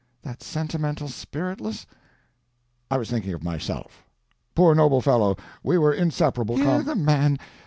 —that 0.23 0.41
sentimental, 0.41 1.07
spiritless—" 1.07 1.85
"I 2.89 2.97
was 2.97 3.11
thinking 3.11 3.35
of 3.35 3.43
myself! 3.43 4.03
Poor 4.55 4.73
noble 4.73 4.99
fellow, 5.01 5.37
we 5.61 5.77
were 5.77 5.93
inseparable 5.93 6.57
com—" 6.57 6.65
"Hear 6.65 6.81
the 6.81 6.95
man! 6.95 7.37